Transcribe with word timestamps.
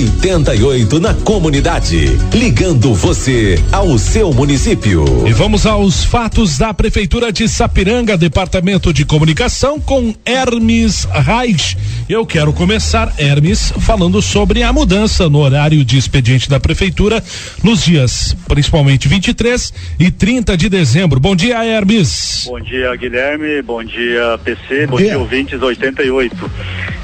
88 0.00 0.98
na 0.98 1.12
comunidade. 1.12 2.18
Ligando 2.32 2.94
você 2.94 3.62
ao 3.70 3.98
seu 3.98 4.32
município. 4.32 5.04
E 5.26 5.32
vamos 5.32 5.66
aos 5.66 6.04
fatos 6.04 6.56
da 6.56 6.72
Prefeitura 6.72 7.30
de 7.30 7.46
Sapiranga, 7.46 8.16
Departamento 8.16 8.94
de 8.94 9.04
Comunicação, 9.04 9.78
com 9.78 10.14
Hermes 10.24 11.04
Reis. 11.04 11.76
Eu 12.08 12.24
quero 12.24 12.50
começar, 12.52 13.12
Hermes, 13.18 13.74
falando 13.80 14.22
sobre 14.22 14.62
a 14.62 14.72
mudança 14.72 15.28
no 15.28 15.38
horário 15.38 15.84
de 15.84 15.98
expediente 15.98 16.48
da 16.48 16.58
Prefeitura 16.58 17.22
nos 17.62 17.84
dias, 17.84 18.34
principalmente 18.48 19.06
23 19.06 19.72
e 19.98 20.10
30 20.10 20.56
de 20.56 20.70
dezembro. 20.70 21.20
Bom 21.20 21.36
dia, 21.36 21.62
Hermes. 21.62 22.44
Bom 22.46 22.60
dia, 22.60 22.96
Guilherme. 22.96 23.60
Bom 23.60 23.84
dia, 23.84 24.38
PC. 24.42 24.86
Bom, 24.86 24.92
Bom 24.92 24.96
dia, 24.96 25.18
ouvintes 25.18 25.60
88. 25.60 26.50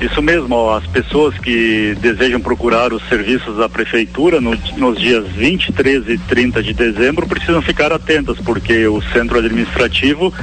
Isso 0.00 0.20
mesmo, 0.20 0.70
as 0.70 0.86
pessoas 0.86 1.38
que 1.38 1.96
desejam 2.00 2.40
procurar 2.40 2.92
os 2.92 3.02
serviços 3.08 3.56
da 3.56 3.68
prefeitura 3.68 4.40
no, 4.40 4.56
nos 4.76 4.98
dias 4.98 5.26
23 5.28 6.08
e 6.08 6.18
30 6.18 6.62
de 6.62 6.74
dezembro 6.74 7.26
precisam 7.26 7.62
ficar 7.62 7.92
atentas, 7.92 8.36
porque 8.38 8.86
o 8.88 9.00
centro 9.12 9.38
administrativo 9.38 10.34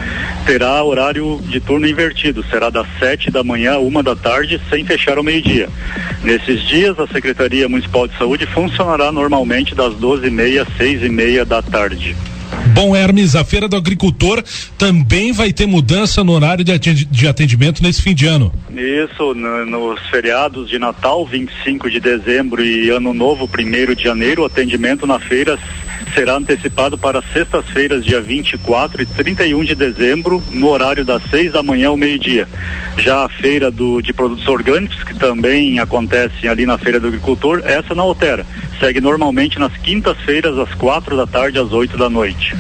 terá 0.46 0.82
horário 0.84 1.40
de 1.44 1.60
turno 1.60 1.86
invertido, 1.86 2.44
será 2.50 2.70
das 2.70 2.88
7 2.98 3.30
da 3.30 3.44
manhã 3.44 3.74
a 3.74 3.80
uma 3.80 4.02
da 4.02 4.16
tarde, 4.16 4.60
sem 4.70 4.86
fechar 4.86 5.18
ao 5.18 5.24
meio-dia. 5.24 5.68
Nesses 6.24 6.62
dias, 6.64 6.98
a 6.98 7.08
Secretaria 7.08 7.68
Municipal 7.68 8.08
de 8.08 8.18
Saúde 8.18 8.46
funcionará 8.46 9.12
normalmente 9.12 9.76
das 9.76 9.94
12h30 9.96 10.62
às 10.62 10.68
6h30 10.78 11.46
da 11.46 11.62
tarde. 11.62 12.16
Bom, 12.74 12.96
Hermes, 12.96 13.36
a 13.36 13.44
Feira 13.44 13.68
do 13.68 13.76
Agricultor 13.76 14.44
também 14.78 15.32
vai 15.32 15.52
ter 15.52 15.66
mudança 15.66 16.24
no 16.24 16.32
horário 16.32 16.64
de 16.64 17.28
atendimento 17.28 17.84
nesse 17.84 18.02
fim 18.02 18.16
de 18.16 18.26
ano. 18.26 18.52
Isso, 18.70 19.34
no, 19.34 19.66
nos 19.66 20.00
feriados 20.10 20.70
de 20.70 20.80
Natal, 20.80 21.26
25 21.26 21.90
de 21.90 22.00
dezembro 22.00 22.64
e 22.64 22.90
Ano 22.90 23.14
Novo, 23.14 23.48
1 23.48 23.94
de 23.94 24.04
janeiro, 24.04 24.44
o 24.44 24.46
atendimento 24.46 25.06
na 25.06 25.20
feira 25.20 25.60
será 26.14 26.36
antecipado 26.36 26.98
para 26.98 27.22
sextas-feiras, 27.34 28.04
dia 28.04 28.22
24 28.22 29.02
e 29.02 29.06
31 29.06 29.64
de 29.64 29.76
dezembro, 29.76 30.44
no 30.52 30.68
horário 30.68 31.04
das 31.04 31.24
6 31.30 31.54
da 31.54 31.64
manhã 31.64 31.90
ao 31.90 31.98
meio-dia. 31.98 32.48
Já 32.98 33.26
a 33.26 33.30
feira 33.30 33.72
do, 33.72 34.02
de 34.02 34.14
produtos 34.14 34.48
orgânicos, 34.48 35.04
que 35.04 35.14
também 35.14 35.80
acontece 35.80 36.48
ali 36.48 36.66
na 36.66 36.78
Feira 36.78 37.00
do 37.00 37.08
Agricultor, 37.08 37.62
essa 37.66 37.96
não 37.96 38.06
altera. 38.06 38.46
Segue 38.80 39.02
normalmente 39.02 39.60
nas 39.60 39.76
quintas-feiras, 39.78 40.58
às 40.58 40.74
quatro 40.76 41.16
da 41.16 41.28
tarde 41.28 41.60
às 41.60 41.72
8 41.72 41.98
da 41.98 42.10
noite. 42.10 42.56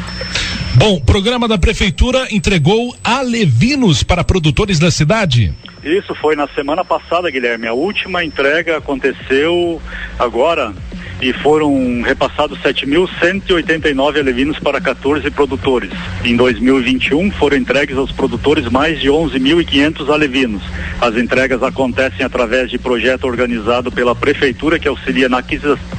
Bom, 0.75 0.95
o 0.95 1.01
programa 1.01 1.47
da 1.47 1.57
Prefeitura 1.57 2.27
entregou 2.31 2.95
alevinos 3.03 4.03
para 4.03 4.23
produtores 4.23 4.79
da 4.79 4.89
cidade. 4.89 5.53
Isso 5.83 6.13
foi 6.15 6.35
na 6.35 6.47
semana 6.49 6.85
passada, 6.85 7.29
Guilherme. 7.29 7.67
A 7.67 7.73
última 7.73 8.23
entrega 8.23 8.77
aconteceu 8.77 9.81
agora 10.17 10.73
e 11.21 11.31
foram 11.31 12.01
repassados 12.01 12.59
7.189 12.59 14.19
alevinos 14.19 14.59
para 14.59 14.81
14 14.81 15.29
produtores. 15.29 15.91
Em 16.25 16.35
2021 16.35 17.31
foram 17.31 17.57
entregues 17.57 17.95
aos 17.95 18.11
produtores 18.11 18.67
mais 18.69 18.99
de 18.99 19.07
11.500 19.07 20.09
alevinos. 20.09 20.63
As 20.99 21.15
entregas 21.15 21.61
acontecem 21.61 22.25
através 22.25 22.69
de 22.69 22.79
projeto 22.79 23.25
organizado 23.25 23.91
pela 23.91 24.15
prefeitura 24.15 24.79
que 24.79 24.87
auxilia 24.87 25.29
na 25.29 25.43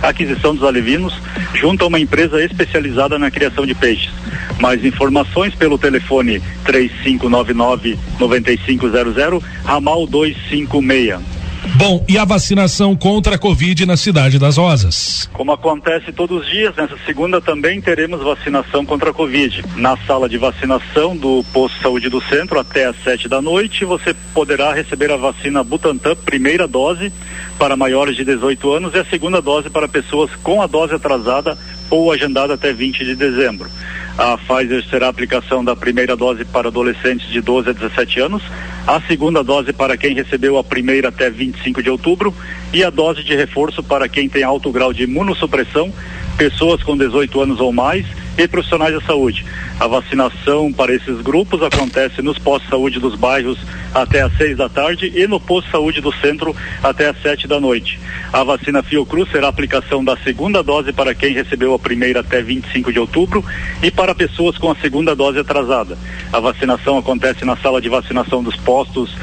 aquisição 0.03 0.55
dos 0.55 0.65
alevinos 0.65 1.19
junto 1.55 1.85
a 1.85 1.87
uma 1.87 2.01
empresa 2.01 2.43
especializada 2.45 3.19
na 3.19 3.31
criação 3.31 3.65
de 3.65 3.75
peixes. 3.75 4.13
Mais 4.61 4.85
informações 4.85 5.55
pelo 5.55 5.79
telefone 5.79 6.41
3599 6.65 7.99
9500 8.19 9.43
ramal 9.65 10.07
256. 10.07 11.32
Bom, 11.77 12.05
e 12.09 12.19
a 12.19 12.25
vacinação 12.25 12.97
contra 12.97 13.37
a 13.37 13.39
Covid 13.39 13.87
na 13.87 13.97
cidade 13.97 14.39
das 14.39 14.57
Rosas? 14.57 15.29
Como 15.33 15.53
acontece 15.53 16.13
todos 16.13 16.43
os 16.43 16.51
dias, 16.51 16.75
nessa 16.77 16.97
segunda 17.07 17.41
também 17.41 17.81
teremos 17.81 18.21
vacinação 18.21 18.85
contra 18.85 19.11
a 19.11 19.13
Covid. 19.15 19.65
Na 19.77 19.97
sala 19.99 20.29
de 20.29 20.39
vacinação 20.39 21.17
do 21.17 21.45
posto 21.53 21.77
de 21.77 21.83
saúde 21.83 22.09
do 22.09 22.21
centro, 22.23 22.59
até 22.59 22.87
às 22.87 22.97
sete 23.03 23.29
da 23.29 23.41
noite, 23.41 23.85
você 23.85 24.15
poderá 24.35 24.73
receber 24.73 25.11
a 25.13 25.17
vacina 25.17 25.63
Butantan, 25.63 26.17
primeira 26.17 26.67
dose, 26.67 27.13
para 27.59 27.77
maiores 27.77 28.17
de 28.17 28.25
18 28.25 28.73
anos, 28.73 28.95
e 28.95 28.99
a 28.99 29.05
segunda 29.05 29.41
dose 29.41 29.71
para 29.71 29.87
pessoas 29.87 30.31
com 30.43 30.61
a 30.61 30.67
dose 30.67 30.95
atrasada 30.95 31.57
ou 31.89 32.11
agendada 32.11 32.55
até 32.55 32.73
20 32.73 33.05
de 33.05 33.15
dezembro. 33.15 33.71
A 34.17 34.37
Pfizer 34.37 34.85
será 34.85 35.07
a 35.07 35.11
aplicação 35.11 35.65
da 35.65 35.75
primeira 35.75 36.15
dose 36.15 36.45
para 36.45 36.69
adolescentes 36.69 37.29
de 37.29 37.41
12 37.41 37.71
a 37.71 37.73
17 37.73 38.21
anos, 38.21 38.43
a 38.87 39.01
segunda 39.01 39.43
dose 39.43 39.73
para 39.73 39.97
quem 39.97 40.15
recebeu 40.15 40.59
a 40.59 40.65
primeira 40.65 41.09
até 41.09 41.31
25 41.31 41.83
de 41.83 41.89
outubro 41.89 42.35
e 42.73 42.85
a 42.85 42.91
dose 42.91 43.23
de 43.23 43.35
reforço 43.35 43.83
para 43.83 44.09
quem 44.09 44.29
tem 44.29 44.43
alto 44.43 44.71
grau 44.71 44.93
de 44.93 45.05
imunossupressão, 45.05 45.93
pessoas 46.37 46.83
com 46.83 46.97
18 46.97 47.41
anos 47.41 47.61
ou 47.61 47.73
mais 47.73 48.07
e 48.37 48.49
profissionais 48.49 48.95
da 48.95 49.01
saúde. 49.01 49.45
A 49.79 49.87
vacinação 49.87 50.73
para 50.73 50.95
esses 50.95 51.21
grupos 51.21 51.63
acontece 51.63 52.23
nos 52.23 52.39
postos 52.39 52.65
de 52.65 52.71
saúde 52.71 53.01
dos 53.01 53.15
bairros 53.15 53.59
até 53.95 54.23
às 54.23 54.37
seis 54.37 54.57
da 54.57 54.69
tarde 54.69 55.13
e 55.15 55.27
no 55.27 55.41
posto 55.41 55.67
de 55.67 55.73
saúde 55.73 56.01
do 56.01 56.13
centro 56.13 56.55
até 56.83 57.09
às 57.09 57.21
sete 57.21 57.47
da 57.47 57.61
noite. 57.61 57.99
A 58.33 58.43
vacina 58.45 58.83
Fiocruz 58.83 59.31
será 59.31 59.49
a 59.49 59.51
aplicação 59.51 60.05
da 60.05 60.17
segunda 60.17 60.63
dose 60.63 60.93
para 60.93 61.15
quem 61.15 61.35
recebeu 61.35 61.75
a 61.75 61.79
primeira 61.79 62.21
até 62.21 62.43
25 62.43 62.93
de 62.93 62.99
outubro 62.99 63.45
e 63.83 63.91
para 63.91 64.15
pessoas 64.15 64.57
com 64.57 64.71
a 64.71 64.77
segunda 64.77 65.15
dose 65.15 65.39
atrasada. 65.39 65.99
A 66.33 66.41
vacinação 66.41 66.97
acontece 66.99 67.45
na 67.45 67.57
sala 67.57 67.81
de 67.81 67.89
vacinação 67.89 68.43
dos 68.43 68.57
postos 68.57 69.15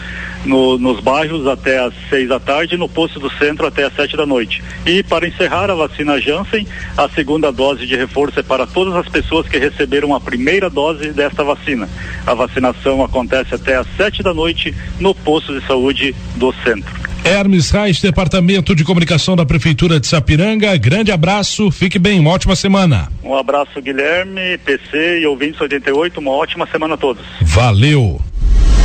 no, 0.46 0.78
nos 0.78 1.00
bairros 1.00 1.48
até 1.48 1.80
às 1.80 1.94
seis 2.10 2.30
da 2.30 2.40
tarde, 2.40 2.78
no 2.78 2.88
posto 2.88 3.20
do 3.20 3.30
centro 3.32 3.68
até 3.68 3.84
às 3.84 3.94
sete 3.94 4.16
da 4.16 4.26
noite. 4.26 4.64
E 4.86 5.04
para 5.04 5.28
encerrar 5.28 5.70
a 5.70 5.76
vacina 5.76 6.20
Janssen, 6.20 6.68
a 6.98 7.08
segunda 7.10 7.52
dose 7.52 7.86
de 7.86 7.96
reforço 7.96 8.40
é 8.40 8.44
para 8.44 8.66
todas 8.66 8.96
as 8.96 9.08
pessoas 9.10 9.48
que 9.48 9.58
receberam 9.58 10.14
a 10.14 10.20
primeira 10.20 10.70
dose 10.70 11.12
desta 11.12 11.44
vacina. 11.44 11.90
A 12.26 12.34
vacinação 12.34 13.04
acontece 13.04 13.56
até 13.56 13.76
às 13.76 13.88
sete 13.96 14.24
da 14.24 14.34
noite 14.34 14.74
no 15.00 15.14
posto 15.14 15.60
de 15.60 15.66
saúde 15.66 16.16
do 16.36 16.54
centro. 16.64 17.10
Hermes 17.24 17.70
Reis, 17.70 18.02
Departamento 18.02 18.74
de 18.74 18.84
Comunicação 18.84 19.36
da 19.36 19.46
Prefeitura 19.46 20.00
de 20.00 20.08
Sapiranga. 20.08 20.76
Grande 20.78 21.12
abraço, 21.12 21.70
fique 21.70 22.00
bem, 22.00 22.20
uma 22.20 22.32
ótima 22.32 22.56
semana. 22.56 23.12
Um 23.24 23.36
abraço, 23.36 23.82
Guilherme, 23.82 24.58
PC 24.60 25.20
e 25.20 25.28
ouvintes 25.28 25.60
88, 25.60 26.20
uma 26.20 26.32
ótima 26.32 26.66
semana 26.68 26.96
a 26.96 26.98
todos. 26.98 27.24
Valeu. 27.42 28.20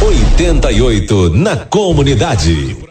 88 0.05 1.31
na 1.31 1.57
comunidade. 1.57 2.84